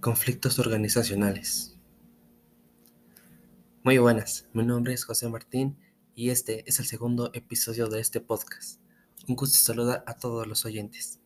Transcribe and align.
Conflictos 0.00 0.58
organizacionales. 0.58 1.76
Muy 3.82 3.98
buenas, 3.98 4.46
mi 4.54 4.64
nombre 4.64 4.94
es 4.94 5.04
José 5.04 5.28
Martín 5.28 5.76
y 6.14 6.30
este 6.30 6.64
es 6.66 6.80
el 6.80 6.86
segundo 6.86 7.30
episodio 7.34 7.86
de 7.86 8.00
este 8.00 8.22
podcast. 8.22 8.80
Un 9.28 9.36
gusto 9.36 9.58
saludar 9.58 10.02
a 10.06 10.16
todos 10.16 10.46
los 10.46 10.64
oyentes. 10.64 11.20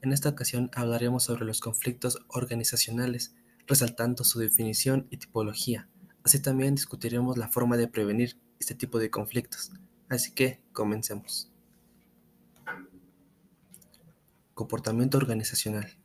En 0.00 0.12
esta 0.12 0.28
ocasión 0.28 0.70
hablaremos 0.76 1.24
sobre 1.24 1.44
los 1.44 1.58
conflictos 1.58 2.20
organizacionales, 2.28 3.34
resaltando 3.66 4.22
su 4.22 4.38
definición 4.38 5.08
y 5.10 5.16
tipología. 5.16 5.88
Así 6.22 6.38
también 6.38 6.76
discutiremos 6.76 7.36
la 7.36 7.48
forma 7.48 7.76
de 7.76 7.88
prevenir 7.88 8.38
este 8.60 8.76
tipo 8.76 9.00
de 9.00 9.10
conflictos. 9.10 9.72
Así 10.08 10.30
que 10.30 10.62
comencemos. 10.72 11.50
Comportamiento 14.54 15.18
organizacional. 15.18 15.99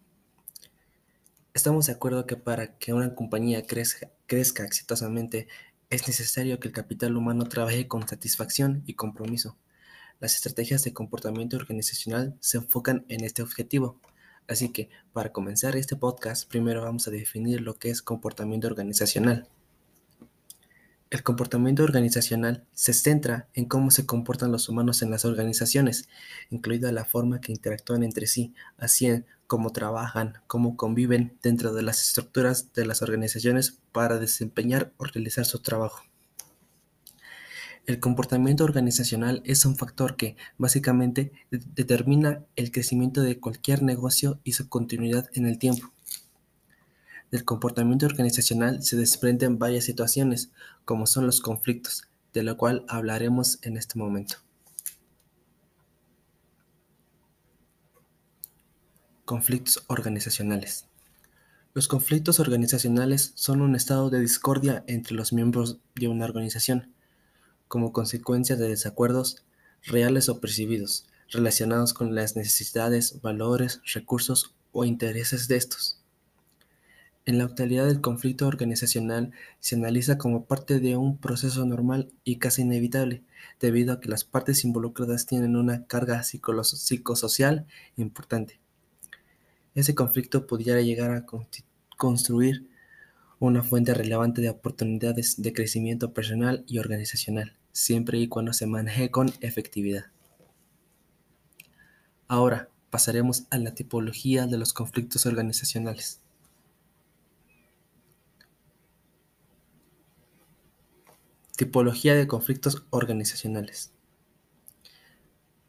Estamos 1.56 1.86
de 1.86 1.94
acuerdo 1.94 2.28
que 2.28 2.36
para 2.36 2.78
que 2.78 2.92
una 2.92 3.16
compañía 3.16 3.66
crezca, 3.66 4.66
exitosamente 4.66 5.48
es 5.90 6.06
necesario 6.06 6.60
que 6.60 6.68
el 6.68 6.74
capital 6.74 7.16
humano 7.16 7.46
trabaje 7.46 7.88
con 7.88 8.06
satisfacción 8.06 8.84
y 8.86 8.96
compromiso. 8.96 9.58
Las 10.20 10.36
estrategias 10.36 10.84
de 10.84 10.92
comportamiento 10.92 11.56
organizacional 11.56 12.36
se 12.42 12.58
enfocan 12.58 13.06
en 13.08 13.24
este 13.24 13.42
objetivo. 13.42 14.02
Así 14.50 14.74
que, 14.74 14.90
para 15.14 15.32
comenzar 15.32 15.78
este 15.78 15.96
podcast, 15.96 16.46
primero 16.46 16.82
vamos 16.82 17.08
a 17.08 17.12
definir 17.12 17.62
lo 17.62 17.76
que 17.76 17.90
es 17.90 18.02
comportamiento 18.02 18.68
organizacional. 18.68 19.48
El 21.10 21.24
comportamiento 21.24 21.84
organizacional 21.84 22.66
se 22.74 22.92
centra 22.92 23.48
en 23.54 23.64
cómo 23.64 23.92
se 23.92 24.06
comportan 24.06 24.52
los 24.52 24.68
humanos 24.68 25.02
en 25.02 25.10
las 25.10 25.24
organizaciones, 25.24 26.10
incluida 26.50 26.92
la 26.92 27.06
forma 27.06 27.40
que 27.40 27.54
interactúan 27.54 28.04
entre 28.04 28.28
sí, 28.28 28.54
así 28.78 29.24
cómo 29.48 29.72
trabajan, 29.72 30.40
cómo 30.48 30.76
conviven 30.78 31.38
dentro 31.42 31.74
de 31.74 31.84
las 31.84 32.02
estructuras 32.02 32.74
de 32.74 32.86
las 32.86 33.02
organizaciones 33.02 33.80
para 33.92 34.18
desempeñar 34.18 34.94
o 34.98 35.06
realizar 35.06 35.46
su 35.46 35.60
trabajo. 35.60 36.04
El 37.86 38.00
comportamiento 38.00 38.64
organizacional 38.64 39.44
es 39.46 39.64
un 39.64 39.76
factor 39.76 40.16
que, 40.16 40.38
básicamente, 40.58 41.32
determina 41.52 42.44
el 42.56 42.72
crecimiento 42.72 43.22
de 43.22 43.40
cualquier 43.40 43.84
negocio 43.84 44.40
y 44.44 44.54
su 44.54 44.70
continuidad 44.70 45.30
en 45.34 45.46
el 45.46 45.60
tiempo. 45.60 45.94
Del 47.30 47.46
comportamiento 47.46 48.08
organizacional 48.08 48.82
se 48.82 48.98
desprenden 48.98 49.60
varias 49.60 49.86
situaciones, 49.86 50.52
como 50.84 51.06
son 51.06 51.28
los 51.28 51.42
conflictos, 51.42 52.08
de 52.34 52.42
lo 52.42 52.58
cual 52.58 52.86
hablaremos 52.88 53.60
en 53.62 53.78
este 53.78 54.00
momento. 54.00 54.45
Conflictos 59.26 59.84
organizacionales. 59.88 60.86
Los 61.74 61.88
conflictos 61.88 62.40
organizacionales 62.40 63.32
son 63.34 63.62
un 63.62 63.76
estado 63.76 64.12
de 64.12 64.20
discordia 64.20 64.84
entre 64.86 65.16
los 65.16 65.34
miembros 65.34 65.80
de 65.96 66.08
una 66.08 66.26
organización, 66.26 66.94
como 67.68 67.92
consecuencia 67.92 68.56
de 68.56 68.70
desacuerdos 68.70 69.44
reales 69.82 70.30
o 70.30 70.40
percibidos, 70.40 71.08
relacionados 71.32 71.96
con 71.96 72.14
las 72.14 72.36
necesidades, 72.36 73.20
valores, 73.24 73.82
recursos 73.96 74.54
o 74.72 74.86
intereses 74.86 75.48
de 75.48 75.56
estos. 75.56 76.00
En 77.26 77.40
la 77.40 77.46
actualidad 77.46 77.90
el 77.90 78.02
conflicto 78.02 78.46
organizacional 78.46 79.32
se 79.60 79.76
analiza 79.76 80.20
como 80.20 80.46
parte 80.46 80.80
de 80.80 80.98
un 80.98 81.18
proceso 81.18 81.66
normal 81.66 82.12
y 82.24 82.36
casi 82.36 82.62
inevitable, 82.62 83.24
debido 83.60 83.92
a 83.92 84.00
que 84.00 84.10
las 84.10 84.24
partes 84.24 84.64
involucradas 84.66 85.26
tienen 85.26 85.56
una 85.56 85.88
carga 85.88 86.22
psicosocial 86.22 87.66
importante 87.98 88.60
ese 89.76 89.94
conflicto 89.94 90.48
pudiera 90.48 90.82
llegar 90.82 91.12
a 91.12 91.26
construir 91.98 92.68
una 93.40 93.62
fuente 93.62 93.94
relevante 93.94 94.42
de 94.42 94.50
oportunidades 94.50 95.42
de 95.42 95.52
crecimiento 95.52 96.14
personal 96.14 96.64
y 96.68 96.80
organizacional, 96.80 97.56
siempre 97.74 98.18
y 98.18 98.30
cuando 98.30 98.54
se 98.54 98.66
maneje 98.66 99.12
con 99.12 99.34
efectividad. 99.42 100.06
Ahora 102.28 102.70
pasaremos 102.90 103.46
a 103.52 103.58
la 103.58 103.76
tipología 103.76 104.48
de 104.48 104.58
los 104.58 104.72
conflictos 104.72 105.26
organizacionales. 105.26 106.22
Tipología 111.58 112.16
de 112.16 112.28
conflictos 112.28 112.86
organizacionales. 112.90 113.92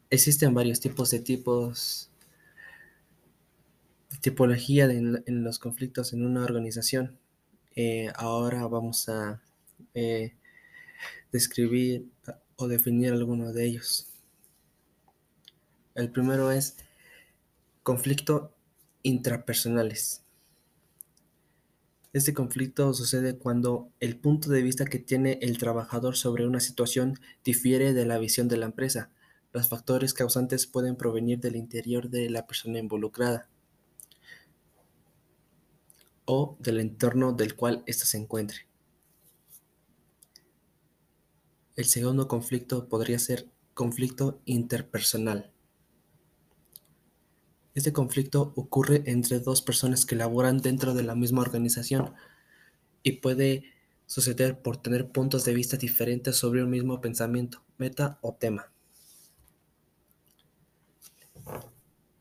Existen 0.09 0.53
varios 0.53 0.79
tipos 0.79 1.11
de 1.11 1.19
tipos 1.19 2.09
tipología 4.21 4.85
en 4.85 5.43
los 5.43 5.59
conflictos 5.59 6.13
en 6.13 6.25
una 6.25 6.43
organización. 6.43 7.17
Eh, 7.79 8.11
ahora 8.15 8.65
vamos 8.65 9.07
a 9.07 9.39
eh, 9.93 10.33
describir 11.31 12.09
o 12.55 12.67
definir 12.67 13.13
algunos 13.13 13.53
de 13.53 13.65
ellos. 13.65 14.09
El 15.93 16.11
primero 16.11 16.51
es 16.51 16.77
conflicto 17.83 18.51
intrapersonales. 19.03 20.23
Este 22.13 22.33
conflicto 22.33 22.91
sucede 22.95 23.37
cuando 23.37 23.91
el 23.99 24.17
punto 24.17 24.49
de 24.49 24.63
vista 24.63 24.85
que 24.85 24.97
tiene 24.97 25.37
el 25.43 25.59
trabajador 25.59 26.15
sobre 26.15 26.47
una 26.47 26.59
situación 26.59 27.19
difiere 27.43 27.93
de 27.93 28.07
la 28.07 28.17
visión 28.17 28.47
de 28.47 28.57
la 28.57 28.65
empresa. 28.65 29.11
Los 29.53 29.69
factores 29.69 30.15
causantes 30.15 30.65
pueden 30.65 30.95
provenir 30.95 31.39
del 31.39 31.55
interior 31.55 32.09
de 32.09 32.31
la 32.31 32.47
persona 32.47 32.79
involucrada 32.79 33.49
o 36.27 36.57
del 36.59 36.79
entorno 36.79 37.31
del 37.31 37.55
cual 37.55 37.83
ésta 37.87 38.05
se 38.05 38.17
encuentre. 38.17 38.67
El 41.75 41.85
segundo 41.85 42.27
conflicto 42.27 42.89
podría 42.89 43.17
ser 43.17 43.47
conflicto 43.73 44.41
interpersonal. 44.45 45.51
Este 47.75 47.93
conflicto 47.93 48.53
ocurre 48.55 49.03
entre 49.05 49.39
dos 49.39 49.61
personas 49.61 50.05
que 50.05 50.15
laboran 50.15 50.57
dentro 50.57 50.93
de 50.93 51.03
la 51.03 51.15
misma 51.15 51.41
organización 51.41 52.13
y 53.03 53.13
puede 53.13 53.63
suceder 54.05 54.61
por 54.61 54.77
tener 54.77 55.11
puntos 55.11 55.45
de 55.45 55.53
vista 55.53 55.77
diferentes 55.77 56.35
sobre 56.35 56.63
un 56.63 56.69
mismo 56.69 56.99
pensamiento, 56.99 57.63
meta 57.77 58.17
o 58.21 58.33
tema. 58.33 58.71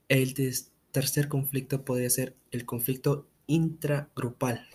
El 0.09 0.34
tercer 0.93 1.28
conflicto 1.28 1.84
podría 1.84 2.11
ser 2.11 2.37
el 2.53 2.67
conflicto 2.67 3.27
intragrupal. 3.46 4.66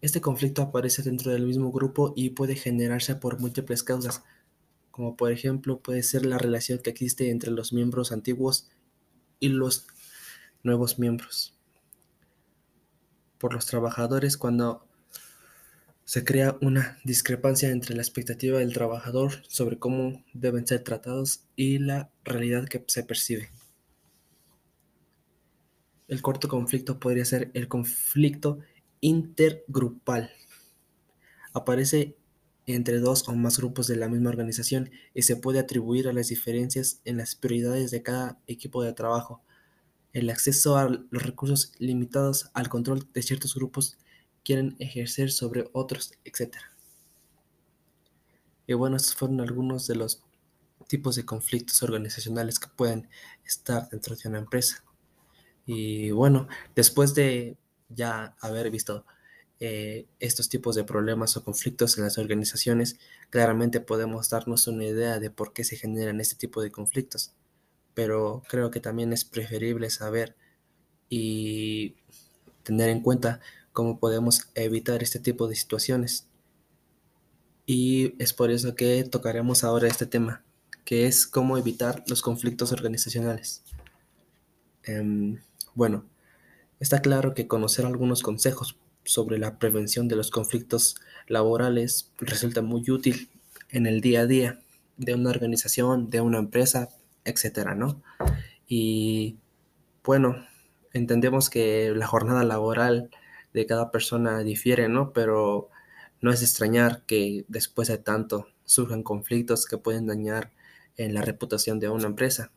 Este 0.00 0.20
conflicto 0.20 0.62
aparece 0.62 1.02
dentro 1.02 1.30
del 1.30 1.46
mismo 1.46 1.70
grupo 1.72 2.14
y 2.16 2.30
puede 2.30 2.54
generarse 2.54 3.16
por 3.16 3.38
múltiples 3.38 3.82
causas, 3.82 4.22
como 4.90 5.16
por 5.16 5.30
ejemplo 5.30 5.80
puede 5.80 6.02
ser 6.02 6.24
la 6.24 6.38
relación 6.38 6.78
que 6.78 6.90
existe 6.90 7.30
entre 7.30 7.50
los 7.50 7.72
miembros 7.72 8.12
antiguos 8.12 8.70
y 9.40 9.48
los 9.48 9.86
nuevos 10.62 10.98
miembros. 10.98 11.54
Por 13.38 13.52
los 13.54 13.66
trabajadores 13.66 14.36
cuando 14.36 14.86
se 16.04 16.24
crea 16.24 16.56
una 16.60 16.98
discrepancia 17.04 17.70
entre 17.70 17.94
la 17.94 18.02
expectativa 18.02 18.58
del 18.58 18.72
trabajador 18.72 19.46
sobre 19.46 19.78
cómo 19.78 20.24
deben 20.34 20.66
ser 20.66 20.82
tratados 20.82 21.44
y 21.56 21.78
la 21.78 22.10
realidad 22.24 22.66
que 22.66 22.82
se 22.88 23.04
percibe. 23.04 23.50
El 26.10 26.22
cuarto 26.22 26.48
conflicto 26.48 26.98
podría 26.98 27.24
ser 27.24 27.52
el 27.54 27.68
conflicto 27.68 28.58
intergrupal. 29.00 30.32
Aparece 31.52 32.16
entre 32.66 32.98
dos 32.98 33.28
o 33.28 33.32
más 33.36 33.58
grupos 33.58 33.86
de 33.86 33.94
la 33.94 34.08
misma 34.08 34.30
organización 34.30 34.90
y 35.14 35.22
se 35.22 35.36
puede 35.36 35.60
atribuir 35.60 36.08
a 36.08 36.12
las 36.12 36.26
diferencias 36.26 37.00
en 37.04 37.16
las 37.16 37.36
prioridades 37.36 37.92
de 37.92 38.02
cada 38.02 38.40
equipo 38.48 38.82
de 38.82 38.92
trabajo, 38.92 39.44
el 40.12 40.30
acceso 40.30 40.76
a 40.76 40.88
los 40.88 41.22
recursos 41.22 41.74
limitados 41.78 42.50
al 42.54 42.68
control 42.68 43.08
de 43.12 43.22
ciertos 43.22 43.54
grupos 43.54 43.96
quieren 44.42 44.74
ejercer 44.80 45.30
sobre 45.30 45.70
otros, 45.72 46.14
etc. 46.24 46.56
Y 48.66 48.74
bueno, 48.74 48.96
estos 48.96 49.14
fueron 49.14 49.40
algunos 49.40 49.86
de 49.86 49.94
los 49.94 50.24
tipos 50.88 51.14
de 51.14 51.24
conflictos 51.24 51.84
organizacionales 51.84 52.58
que 52.58 52.66
pueden 52.66 53.08
estar 53.44 53.88
dentro 53.90 54.16
de 54.16 54.28
una 54.28 54.38
empresa. 54.38 54.82
Y 55.72 56.10
bueno, 56.10 56.48
después 56.74 57.14
de 57.14 57.56
ya 57.90 58.34
haber 58.40 58.72
visto 58.72 59.06
eh, 59.60 60.08
estos 60.18 60.48
tipos 60.48 60.74
de 60.74 60.82
problemas 60.82 61.36
o 61.36 61.44
conflictos 61.44 61.96
en 61.96 62.02
las 62.02 62.18
organizaciones, 62.18 62.98
claramente 63.30 63.80
podemos 63.80 64.28
darnos 64.30 64.66
una 64.66 64.84
idea 64.84 65.20
de 65.20 65.30
por 65.30 65.52
qué 65.52 65.62
se 65.62 65.76
generan 65.76 66.20
este 66.20 66.34
tipo 66.34 66.60
de 66.60 66.72
conflictos. 66.72 67.34
Pero 67.94 68.42
creo 68.48 68.72
que 68.72 68.80
también 68.80 69.12
es 69.12 69.24
preferible 69.24 69.90
saber 69.90 70.34
y 71.08 71.94
tener 72.64 72.90
en 72.90 73.00
cuenta 73.00 73.38
cómo 73.72 74.00
podemos 74.00 74.48
evitar 74.56 75.04
este 75.04 75.20
tipo 75.20 75.46
de 75.46 75.54
situaciones. 75.54 76.26
Y 77.64 78.20
es 78.20 78.32
por 78.32 78.50
eso 78.50 78.74
que 78.74 79.04
tocaremos 79.04 79.62
ahora 79.62 79.86
este 79.86 80.06
tema, 80.06 80.42
que 80.84 81.06
es 81.06 81.28
cómo 81.28 81.58
evitar 81.58 82.02
los 82.08 82.22
conflictos 82.22 82.72
organizacionales. 82.72 83.62
Em, 84.82 85.38
bueno, 85.74 86.04
Está 86.80 87.02
claro 87.02 87.34
que 87.34 87.46
conocer 87.46 87.84
algunos 87.84 88.22
consejos 88.22 88.78
sobre 89.04 89.36
la 89.38 89.58
prevención 89.58 90.08
de 90.08 90.16
los 90.16 90.30
conflictos 90.30 90.96
laborales 91.26 92.10
resulta 92.18 92.62
muy 92.62 92.90
útil 92.90 93.28
en 93.68 93.86
el 93.86 94.00
día 94.00 94.22
a 94.22 94.26
día 94.26 94.60
de 94.96 95.14
una 95.14 95.28
organización, 95.28 96.08
de 96.08 96.22
una 96.22 96.38
empresa, 96.38 96.88
etcétera, 97.26 97.74
¿no? 97.74 98.02
Y 98.66 99.36
bueno, 100.04 100.36
entendemos 100.94 101.50
que 101.50 101.92
la 101.94 102.06
jornada 102.06 102.44
laboral 102.44 103.10
de 103.52 103.66
cada 103.66 103.90
persona 103.90 104.38
difiere, 104.38 104.88
¿no? 104.88 105.12
Pero 105.12 105.68
no 106.22 106.32
es 106.32 106.40
extrañar 106.40 107.02
que 107.02 107.44
después 107.48 107.88
de 107.88 107.98
tanto 107.98 108.46
surjan 108.64 109.02
conflictos 109.02 109.66
que 109.66 109.76
pueden 109.76 110.06
dañar 110.06 110.50
en 110.96 111.12
la 111.12 111.20
reputación 111.20 111.78
de 111.78 111.90
una 111.90 112.06
empresa 112.06 112.50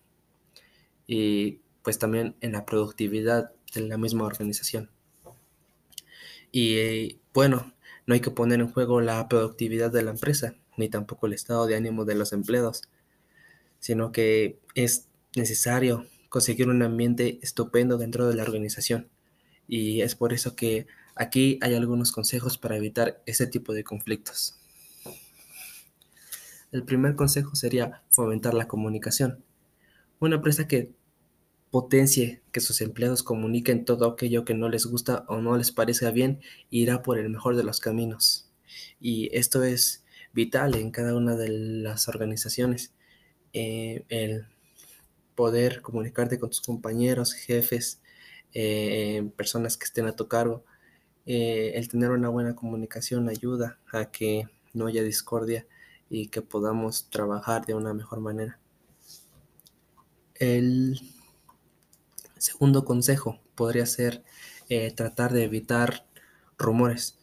y 1.08 1.60
pues 1.84 2.00
también 2.00 2.36
en 2.42 2.54
la 2.54 2.66
productividad 2.66 3.52
de 3.74 3.82
la 3.82 3.98
misma 3.98 4.26
organización. 4.26 4.90
Y 6.52 7.20
bueno, 7.34 7.74
no 8.06 8.14
hay 8.14 8.20
que 8.20 8.32
poner 8.32 8.60
en 8.60 8.72
juego 8.72 9.02
la 9.02 9.28
productividad 9.28 9.92
de 9.92 10.04
la 10.04 10.12
empresa, 10.12 10.56
ni 10.78 10.90
tampoco 10.90 11.28
el 11.28 11.34
estado 11.34 11.66
de 11.66 11.76
ánimo 11.76 12.06
de 12.06 12.16
los 12.16 12.34
empleados, 12.34 12.84
sino 13.80 14.12
que 14.12 14.60
es 14.76 15.08
necesario 15.36 16.06
conseguir 16.30 16.70
un 16.70 16.82
ambiente 16.82 17.40
estupendo 17.42 17.98
dentro 17.98 18.28
de 18.28 18.36
la 18.36 18.44
organización. 18.44 19.10
Y 19.68 20.02
es 20.02 20.16
por 20.16 20.34
eso 20.34 20.56
que 20.56 20.88
aquí 21.16 21.60
hay 21.62 21.76
algunos 21.76 22.12
consejos 22.12 22.58
para 22.58 22.78
evitar 22.78 23.22
ese 23.26 23.48
tipo 23.48 23.74
de 23.74 23.84
conflictos. 23.84 24.60
El 26.72 26.84
primer 26.84 27.16
consejo 27.16 27.56
sería 27.56 28.02
fomentar 28.10 28.54
la 28.54 28.68
comunicación. 28.68 29.44
Una 30.20 30.38
empresa 30.38 30.68
que 30.68 30.92
potencie 31.74 32.44
que 32.52 32.60
sus 32.60 32.82
empleados 32.82 33.24
comuniquen 33.24 33.84
todo 33.84 34.06
aquello 34.06 34.46
que 34.46 34.54
no 34.54 34.70
les 34.70 34.86
gusta 34.86 35.26
o 35.28 35.42
no 35.42 35.58
les 35.58 35.72
parezca 35.72 36.12
bien 36.12 36.40
irá 36.70 37.02
por 37.02 37.18
el 37.18 37.32
mejor 37.32 37.56
de 37.56 37.64
los 37.64 37.80
caminos. 37.80 38.48
Y 39.00 39.36
esto 39.36 39.64
es 39.64 40.06
vital 40.34 40.76
en 40.76 40.92
cada 40.92 41.16
una 41.16 41.36
de 41.36 41.50
las 41.50 42.08
organizaciones. 42.08 42.94
Eh, 43.54 44.06
el 44.10 44.46
poder 45.34 45.82
comunicarte 45.82 46.38
con 46.38 46.52
tus 46.52 46.62
compañeros, 46.62 47.34
jefes, 47.34 48.04
eh, 48.54 49.28
personas 49.36 49.76
que 49.76 49.86
estén 49.86 50.06
a 50.06 50.16
tu 50.16 50.28
cargo. 50.28 50.64
Eh, 51.26 51.72
el 51.74 51.88
tener 51.88 52.12
una 52.12 52.30
buena 52.30 52.56
comunicación 52.56 53.30
ayuda 53.30 53.80
a 53.92 54.12
que 54.12 54.48
no 54.74 54.86
haya 54.86 55.02
discordia 55.02 55.66
y 56.08 56.28
que 56.28 56.44
podamos 56.44 57.10
trabajar 57.10 57.66
de 57.66 57.74
una 57.74 57.96
mejor 57.96 58.20
manera. 58.20 58.60
El 60.36 61.00
segundo 62.44 62.84
consejo 62.86 63.40
podría 63.56 63.86
ser 63.86 64.24
eh, 64.70 64.92
tratar 64.92 65.32
de 65.34 65.44
evitar 65.46 66.06
rumores. 66.58 67.18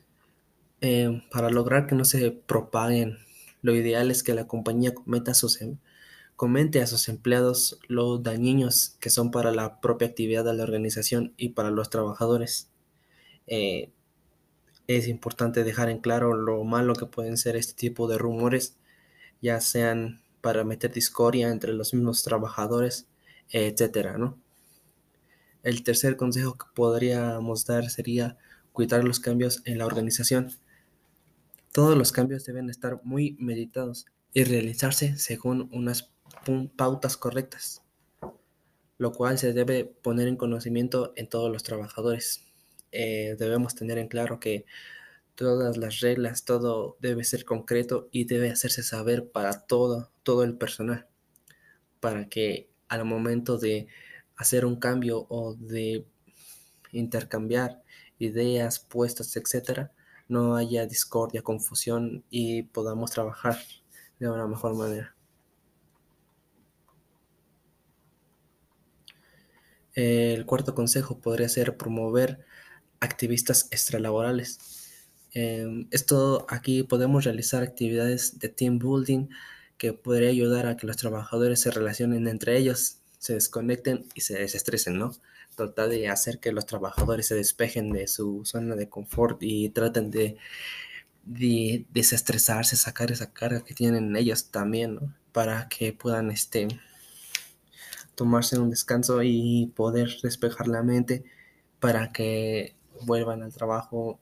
Eh, 0.80 1.22
para 1.30 1.50
lograr 1.50 1.86
que 1.86 1.94
no 1.94 2.04
se 2.04 2.30
propaguen, 2.30 3.18
lo 3.62 3.74
ideal 3.74 4.10
es 4.10 4.22
que 4.22 4.34
la 4.34 4.46
compañía 4.46 4.94
cometa 4.94 5.34
sus, 5.34 5.60
em, 5.60 5.76
comente 6.36 6.80
a 6.80 6.86
sus 6.86 7.08
empleados 7.08 7.78
los 7.88 8.22
dañinos 8.22 8.96
que 9.00 9.10
son 9.10 9.30
para 9.30 9.50
la 9.52 9.80
propia 9.80 10.08
actividad 10.08 10.44
de 10.44 10.54
la 10.54 10.62
organización 10.62 11.34
y 11.36 11.50
para 11.50 11.70
los 11.70 11.90
trabajadores. 11.90 12.70
Eh, 13.46 13.90
es 14.86 15.08
importante 15.08 15.64
dejar 15.64 15.90
en 15.90 16.00
claro 16.00 16.34
lo 16.34 16.64
malo 16.64 16.94
que 16.94 17.06
pueden 17.06 17.36
ser 17.36 17.56
este 17.56 17.74
tipo 17.74 18.08
de 18.08 18.18
rumores 18.18 18.76
ya 19.42 19.60
sean 19.60 20.22
para 20.40 20.64
meter 20.64 20.92
discordia 20.92 21.50
entre 21.50 21.72
los 21.74 21.94
mismos 21.94 22.22
trabajadores, 22.22 23.06
etcétera, 23.50 24.18
¿no? 24.18 24.38
El 25.62 25.82
tercer 25.82 26.16
consejo 26.16 26.56
que 26.56 26.66
podríamos 26.74 27.66
dar 27.66 27.90
sería 27.90 28.38
cuidar 28.72 29.04
los 29.04 29.20
cambios 29.20 29.62
en 29.64 29.78
la 29.78 29.86
organización. 29.86 30.50
Todos 31.72 31.96
los 31.96 32.12
cambios 32.12 32.44
deben 32.44 32.70
estar 32.70 33.00
muy 33.04 33.36
meditados 33.38 34.06
y 34.32 34.44
realizarse 34.44 35.18
según 35.18 35.68
unas 35.72 36.10
pautas 36.76 37.16
correctas, 37.16 37.82
lo 38.98 39.12
cual 39.12 39.38
se 39.38 39.52
debe 39.52 39.84
poner 39.84 40.28
en 40.28 40.36
conocimiento 40.36 41.12
en 41.16 41.28
todos 41.28 41.50
los 41.50 41.62
trabajadores. 41.62 42.44
Eh, 42.92 43.36
debemos 43.38 43.74
tener 43.74 43.98
en 43.98 44.08
claro 44.08 44.40
que 44.40 44.64
todas 45.34 45.76
las 45.76 46.00
reglas, 46.00 46.44
todo 46.44 46.96
debe 47.00 47.24
ser 47.24 47.44
concreto 47.44 48.08
y 48.10 48.24
debe 48.24 48.50
hacerse 48.50 48.82
saber 48.82 49.30
para 49.30 49.66
todo, 49.66 50.10
todo 50.22 50.42
el 50.44 50.56
personal, 50.56 51.06
para 52.00 52.28
que 52.28 52.70
al 52.88 53.04
momento 53.04 53.58
de 53.58 53.88
hacer 54.40 54.64
un 54.64 54.76
cambio 54.76 55.26
o 55.28 55.54
de 55.54 56.06
intercambiar 56.92 57.82
ideas, 58.18 58.78
puestos, 58.80 59.36
etcétera, 59.36 59.92
no 60.28 60.56
haya 60.56 60.86
discordia, 60.86 61.42
confusión 61.42 62.24
y 62.30 62.64
podamos 62.64 63.10
trabajar 63.10 63.58
de 64.18 64.28
una 64.28 64.46
mejor 64.46 64.74
manera. 64.76 65.14
El 69.94 70.46
cuarto 70.46 70.74
consejo 70.74 71.18
podría 71.20 71.48
ser 71.48 71.76
promover 71.76 72.44
activistas 73.00 73.68
extralaborales 73.70 74.80
Em, 75.32 75.86
esto 75.92 76.44
aquí 76.48 76.82
podemos 76.82 77.24
realizar 77.24 77.62
actividades 77.62 78.38
de 78.40 78.48
team 78.48 78.78
building 78.78 79.28
que 79.78 79.92
podría 79.92 80.30
ayudar 80.30 80.66
a 80.66 80.76
que 80.76 80.86
los 80.86 80.96
trabajadores 80.96 81.60
se 81.60 81.70
relacionen 81.70 82.26
entre 82.28 82.58
ellos, 82.58 82.99
se 83.20 83.34
desconecten 83.34 84.06
y 84.16 84.22
se 84.22 84.38
desestresen, 84.38 84.98
¿no? 84.98 85.14
Tratar 85.54 85.88
de 85.90 86.08
hacer 86.08 86.40
que 86.40 86.52
los 86.52 86.66
trabajadores 86.66 87.26
se 87.28 87.36
despejen 87.36 87.92
de 87.92 88.08
su 88.08 88.44
zona 88.44 88.74
de 88.74 88.88
confort 88.88 89.38
y 89.42 89.68
traten 89.68 90.10
de, 90.10 90.36
de 91.24 91.86
desestresarse, 91.92 92.76
sacar 92.76 93.12
esa 93.12 93.32
carga 93.32 93.60
que 93.60 93.74
tienen 93.74 94.16
ellos 94.16 94.50
también, 94.50 94.96
¿no? 94.96 95.14
Para 95.32 95.68
que 95.68 95.92
puedan 95.92 96.30
este, 96.32 96.66
tomarse 98.16 98.58
un 98.58 98.70
descanso 98.70 99.22
y 99.22 99.72
poder 99.76 100.10
despejar 100.22 100.66
la 100.68 100.82
mente 100.82 101.24
para 101.78 102.12
que 102.12 102.74
vuelvan 103.02 103.42
al 103.42 103.52
trabajo 103.52 104.18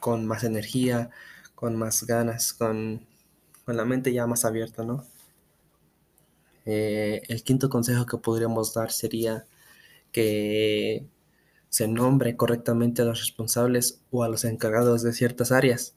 con 0.00 0.26
más 0.26 0.44
energía, 0.44 1.10
con 1.54 1.76
más 1.76 2.04
ganas, 2.04 2.52
con, 2.52 3.06
la 3.66 3.84
mente 3.84 4.12
ya 4.12 4.26
más 4.26 4.44
abierta, 4.44 4.84
¿no? 4.84 5.04
Eh, 6.66 7.22
el 7.28 7.42
quinto 7.44 7.68
consejo 7.68 8.06
que 8.06 8.18
podríamos 8.18 8.74
dar 8.74 8.90
sería 8.92 9.46
que 10.12 11.06
se 11.68 11.88
nombre 11.88 12.36
correctamente 12.36 13.02
a 13.02 13.06
los 13.06 13.20
responsables 13.20 14.02
o 14.10 14.22
a 14.24 14.28
los 14.28 14.44
encargados 14.44 15.02
de 15.02 15.12
ciertas 15.12 15.52
áreas, 15.52 15.96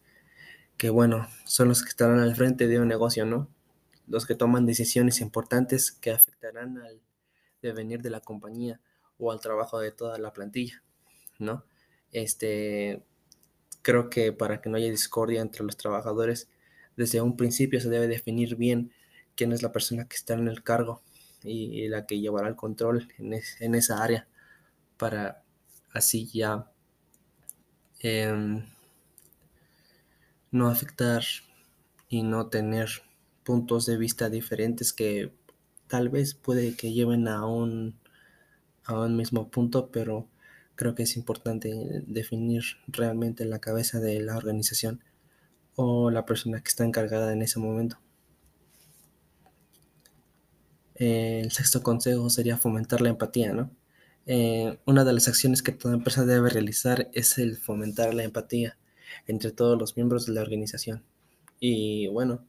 que 0.77 0.89
bueno, 0.89 1.27
son 1.45 1.69
los 1.69 1.83
que 1.83 1.89
estarán 1.89 2.19
al 2.19 2.35
frente 2.35 2.67
de 2.67 2.79
un 2.79 2.87
negocio, 2.87 3.25
¿no? 3.25 3.49
Los 4.07 4.25
que 4.25 4.35
toman 4.35 4.65
decisiones 4.65 5.21
importantes 5.21 5.91
que 5.91 6.11
afectarán 6.11 6.77
al 6.79 7.01
devenir 7.61 8.01
de 8.01 8.11
la 8.11 8.21
compañía 8.21 8.81
o 9.19 9.31
al 9.31 9.41
trabajo 9.41 9.79
de 9.79 9.91
toda 9.91 10.17
la 10.19 10.33
plantilla, 10.33 10.83
¿no? 11.39 11.65
Este, 12.11 13.03
Creo 13.87 14.09
que 14.09 14.33
para 14.33 14.59
que 14.59 14.69
no 14.69 14.75
haya 14.75 14.89
discordia 14.91 15.39
entre 15.39 15.63
los 15.63 15.77
trabajadores, 15.77 16.49
desde 16.97 17.21
un 17.21 17.37
principio 17.37 17.79
se 17.79 17.89
debe 17.89 18.09
definir 18.09 18.57
bien 18.57 18.91
quién 19.37 19.53
es 19.53 19.63
la 19.63 19.71
persona 19.71 20.05
que 20.05 20.17
está 20.17 20.33
en 20.33 20.47
el 20.49 20.63
cargo 20.63 21.01
y, 21.43 21.87
la 21.87 22.05
que 22.05 22.19
llevará 22.19 22.49
el 22.49 22.55
control 22.55 23.07
en, 23.19 23.75
esa 23.75 24.03
área 24.03 24.27
para 24.97 25.43
así 25.93 26.27
ya 26.33 26.69
em, 27.99 28.65
no 30.51 30.69
afectar 30.69 31.23
y 32.09 32.23
no 32.23 32.47
tener 32.47 32.89
puntos 33.43 33.85
de 33.85 33.97
vista 33.97 34.29
diferentes 34.29 34.91
que 34.93 35.31
tal 35.87 36.09
vez 36.09 36.33
puede 36.33 36.75
que 36.75 36.91
lleven 36.91 37.27
a 37.27 37.45
un, 37.45 37.97
a 38.85 38.99
un 38.99 39.15
mismo 39.15 39.49
punto, 39.49 39.89
pero 39.91 40.27
creo 40.75 40.95
que 40.95 41.03
es 41.03 41.17
importante 41.17 42.03
definir 42.07 42.63
realmente 42.87 43.45
la 43.45 43.59
cabeza 43.59 43.99
de 43.99 44.19
la 44.21 44.37
organización 44.37 45.03
o 45.75 46.11
la 46.11 46.25
persona 46.25 46.61
que 46.61 46.69
está 46.69 46.85
encargada 46.85 47.33
en 47.33 47.41
ese 47.41 47.59
momento. 47.59 47.99
El 50.97 51.51
sexto 51.51 51.83
consejo 51.83 52.29
sería 52.29 52.57
fomentar 52.57 53.01
la 53.01 53.09
empatía, 53.09 53.53
¿no? 53.53 53.71
Eh, 54.25 54.77
una 54.85 55.05
de 55.05 55.13
las 55.13 55.27
acciones 55.27 55.63
que 55.63 55.71
toda 55.71 55.93
empresa 55.95 56.25
debe 56.25 56.49
realizar 56.49 57.09
es 57.13 57.37
el 57.37 57.57
fomentar 57.57 58.13
la 58.13 58.23
empatía 58.23 58.77
entre 59.25 59.51
todos 59.51 59.79
los 59.79 59.95
miembros 59.95 60.25
de 60.25 60.33
la 60.33 60.41
organización. 60.41 61.03
Y 61.59 62.07
bueno, 62.07 62.45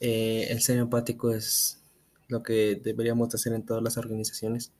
eh, 0.00 0.48
el 0.50 0.60
ser 0.60 0.78
empático 0.78 1.32
es 1.32 1.82
lo 2.28 2.42
que 2.42 2.80
deberíamos 2.82 3.34
hacer 3.34 3.52
en 3.54 3.64
todas 3.64 3.82
las 3.82 3.96
organizaciones. 3.96 4.72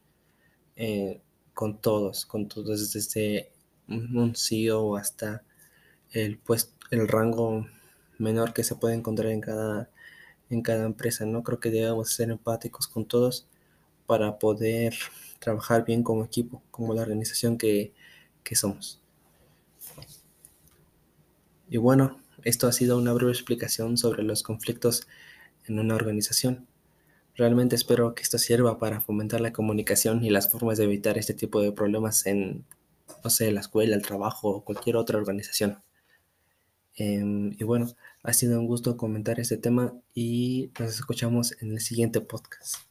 Eh, 0.77 1.23
con 1.55 1.81
todos, 1.81 2.27
con 2.27 2.49
todos, 2.49 2.93
desde 2.93 3.51
un 3.89 4.35
CEO 4.37 4.97
hasta 4.97 5.43
el, 6.11 6.39
pues, 6.39 6.75
el 6.91 7.09
rango 7.09 7.67
menor 8.19 8.53
que 8.53 8.63
se 8.65 8.75
puede 8.75 8.95
encontrar 8.95 9.31
en 9.33 9.41
cada, 9.41 9.91
en 10.51 10.63
cada 10.63 10.85
empresa, 10.85 11.27
¿no? 11.27 11.43
Creo 11.43 11.61
que 11.61 11.71
debemos 11.71 12.13
ser 12.13 12.31
empáticos 12.31 12.87
con 12.89 13.07
todos 13.07 13.49
para 14.07 14.39
poder 14.39 14.95
trabajar 15.39 15.85
bien 15.85 16.03
como 16.03 16.25
equipo, 16.25 16.63
como 16.71 16.95
la 16.95 17.03
organización 17.03 17.59
que, 17.59 17.93
que 18.43 18.57
somos. 18.57 19.01
Y 21.69 21.79
bueno, 21.79 22.21
esto 22.45 22.69
ha 22.69 22.73
sido 22.73 22.97
una 22.99 23.13
breve 23.13 23.33
explicación 23.33 23.97
sobre 23.99 24.23
los 24.23 24.43
conflictos 24.43 25.09
en 25.67 25.79
una 25.79 25.95
organización. 25.95 26.67
Realmente 27.35 27.77
espero 27.77 28.15
que 28.15 28.23
esto 28.23 28.39
sirva 28.39 28.79
para 28.79 29.01
fomentar 29.01 29.41
la 29.41 29.53
comunicación 29.53 30.25
y 30.25 30.31
las 30.31 30.51
formas 30.51 30.79
de 30.79 30.85
evitar 30.85 31.19
este 31.19 31.35
tipo 31.35 31.61
de 31.61 31.73
problemas 31.73 32.25
en, 32.27 32.65
no 33.25 33.31
sé, 33.31 33.51
la 33.51 33.61
escuela, 33.61 33.97
el 33.97 34.03
trabajo 34.03 34.49
o 34.51 34.65
cualquier 34.65 34.97
otra 34.97 35.19
organización. 35.19 35.83
Em, 36.97 37.53
y 37.59 37.65
bueno, 37.65 37.89
ha 38.23 38.33
sido 38.33 38.59
un 38.61 38.67
gusto 38.67 38.97
comentar 38.97 39.39
este 39.41 39.57
tema 39.59 39.95
y 40.15 40.71
nos 40.79 40.95
escuchamos 40.95 41.57
en 41.63 41.73
el 41.73 41.81
siguiente 41.81 42.21
podcast. 42.21 42.86